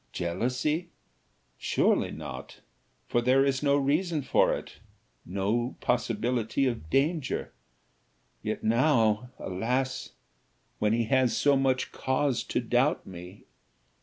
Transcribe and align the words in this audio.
Jealousy? 0.13 0.89
surely 1.59 2.09
not; 2.09 2.61
for 3.07 3.21
there 3.21 3.45
is 3.45 3.61
no 3.61 3.77
reason 3.77 4.23
for 4.23 4.51
it 4.51 4.79
no 5.27 5.77
possibility 5.79 6.65
of 6.65 6.89
danger. 6.89 7.53
Yet 8.41 8.63
now, 8.63 9.29
alas! 9.37 10.13
when 10.79 10.93
he 10.93 11.03
has 11.03 11.37
so 11.37 11.55
much 11.55 11.91
cause 11.91 12.43
to 12.45 12.59
doubt 12.61 13.05
me! 13.05 13.43